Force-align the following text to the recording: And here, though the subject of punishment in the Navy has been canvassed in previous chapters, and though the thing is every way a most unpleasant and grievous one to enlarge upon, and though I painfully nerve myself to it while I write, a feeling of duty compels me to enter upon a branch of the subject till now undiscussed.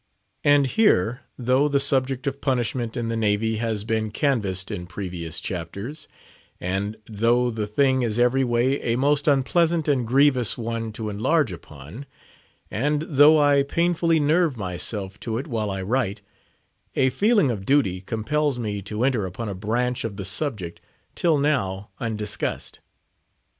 And 0.43 0.65
here, 0.65 1.21
though 1.37 1.67
the 1.67 1.79
subject 1.79 2.25
of 2.25 2.41
punishment 2.41 2.97
in 2.97 3.09
the 3.09 3.15
Navy 3.15 3.57
has 3.57 3.83
been 3.83 4.09
canvassed 4.09 4.71
in 4.71 4.87
previous 4.87 5.39
chapters, 5.39 6.07
and 6.59 6.97
though 7.05 7.51
the 7.51 7.67
thing 7.67 8.01
is 8.01 8.17
every 8.17 8.43
way 8.43 8.81
a 8.81 8.95
most 8.95 9.27
unpleasant 9.27 9.87
and 9.87 10.07
grievous 10.07 10.57
one 10.57 10.91
to 10.93 11.11
enlarge 11.11 11.51
upon, 11.51 12.07
and 12.71 13.03
though 13.03 13.39
I 13.39 13.61
painfully 13.61 14.19
nerve 14.19 14.57
myself 14.57 15.19
to 15.19 15.37
it 15.37 15.45
while 15.45 15.69
I 15.69 15.83
write, 15.83 16.21
a 16.95 17.11
feeling 17.11 17.51
of 17.51 17.63
duty 17.63 18.01
compels 18.01 18.57
me 18.57 18.81
to 18.81 19.03
enter 19.03 19.27
upon 19.27 19.49
a 19.49 19.53
branch 19.53 20.03
of 20.03 20.17
the 20.17 20.25
subject 20.25 20.79
till 21.13 21.37
now 21.37 21.91
undiscussed. 21.99 22.79